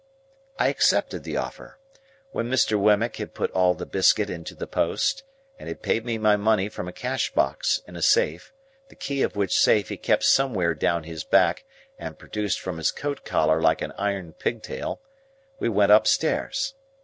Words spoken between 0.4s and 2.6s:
I accepted the offer. When